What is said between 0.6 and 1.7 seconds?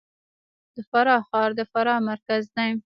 د فراه ښار د